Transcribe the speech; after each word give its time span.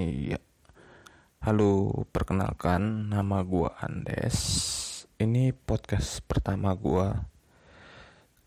Iya. 0.00 0.40
Halo, 1.44 1.92
perkenalkan 2.08 3.12
nama 3.12 3.44
gua 3.44 3.76
Andes. 3.84 4.40
Ini 5.20 5.52
podcast 5.52 6.24
pertama 6.24 6.72
gua. 6.72 7.28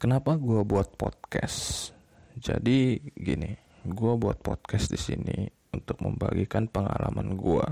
Kenapa 0.02 0.34
gua 0.34 0.66
buat 0.66 0.98
podcast? 0.98 1.94
Jadi 2.34 2.98
gini, 3.14 3.54
gua 3.86 4.18
buat 4.18 4.42
podcast 4.42 4.90
di 4.90 4.98
sini 4.98 5.46
untuk 5.70 6.02
membagikan 6.02 6.66
pengalaman 6.66 7.38
gua. 7.38 7.70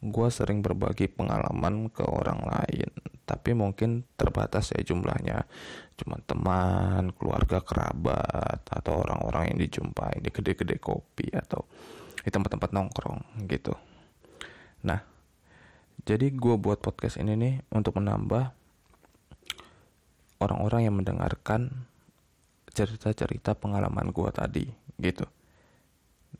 Gua 0.00 0.32
sering 0.32 0.64
berbagi 0.64 1.04
pengalaman 1.04 1.92
ke 1.92 2.08
orang 2.08 2.40
lain, 2.40 2.88
tapi 3.28 3.52
mungkin 3.52 4.08
terbatas 4.16 4.72
ya 4.72 4.80
jumlahnya. 4.80 5.44
Cuma 6.00 6.16
teman, 6.24 7.12
keluarga, 7.12 7.60
kerabat, 7.60 8.64
atau 8.64 9.04
orang-orang 9.04 9.52
yang 9.52 9.60
dijumpai 9.60 10.24
di 10.24 10.32
kedai-kedai 10.32 10.80
kopi 10.80 11.28
atau 11.36 11.68
di 12.24 12.28
tempat-tempat 12.32 12.72
nongkrong 12.72 13.44
gitu. 13.46 13.76
Nah, 14.88 15.00
jadi 16.08 16.32
gue 16.32 16.54
buat 16.56 16.80
podcast 16.80 17.20
ini 17.20 17.36
nih 17.36 17.54
untuk 17.76 18.00
menambah 18.00 18.50
orang-orang 20.40 20.88
yang 20.88 20.96
mendengarkan 20.96 21.84
cerita-cerita 22.72 23.54
pengalaman 23.54 24.10
gue 24.10 24.30
tadi 24.32 24.66
gitu. 24.98 25.28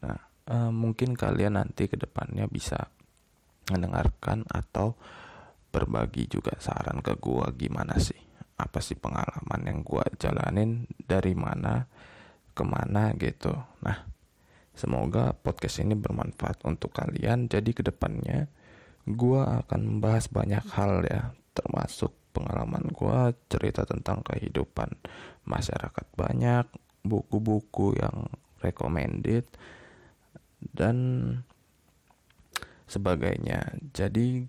Nah, 0.02 0.18
eh, 0.48 0.70
mungkin 0.72 1.14
kalian 1.14 1.60
nanti 1.60 1.86
ke 1.86 2.00
depannya 2.00 2.48
bisa 2.48 2.90
mendengarkan 3.68 4.44
atau 4.48 4.96
berbagi 5.72 6.28
juga 6.30 6.54
saran 6.60 7.00
ke 7.00 7.16
gue 7.18 7.46
gimana 7.66 7.98
sih 7.98 8.24
apa 8.54 8.78
sih 8.78 8.94
pengalaman 8.94 9.60
yang 9.66 9.78
gue 9.82 10.04
jalanin 10.22 10.86
dari 10.94 11.34
mana 11.34 11.90
ke 12.54 12.62
mana 12.62 13.10
gitu 13.18 13.50
nah 13.82 14.06
Semoga 14.74 15.30
podcast 15.38 15.78
ini 15.86 15.94
bermanfaat 15.94 16.66
untuk 16.66 16.90
kalian. 16.90 17.46
Jadi 17.46 17.70
ke 17.70 17.86
depannya 17.86 18.50
gue 19.06 19.38
akan 19.38 19.80
membahas 19.86 20.26
banyak 20.26 20.66
hal 20.74 21.06
ya, 21.06 21.30
termasuk 21.54 22.10
pengalaman 22.34 22.90
gue, 22.90 23.18
cerita 23.46 23.86
tentang 23.86 24.26
kehidupan 24.26 24.90
masyarakat 25.46 26.06
banyak, 26.18 26.66
buku-buku 27.06 27.94
yang 27.94 28.26
recommended 28.66 29.46
dan 30.74 30.96
sebagainya. 32.90 33.78
Jadi 33.94 34.42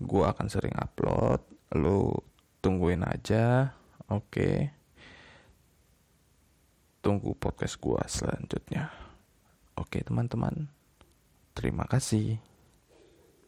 gue 0.00 0.24
akan 0.24 0.48
sering 0.48 0.72
upload, 0.80 1.44
lu 1.76 2.16
tungguin 2.64 3.04
aja, 3.04 3.76
oke. 4.08 4.32
Okay 4.32 4.79
tunggu 7.00 7.32
podcast 7.36 7.80
gua 7.80 8.04
selanjutnya. 8.04 8.92
Oke, 9.76 10.04
teman-teman. 10.04 10.68
Terima 11.56 11.88
kasih. 11.88 12.49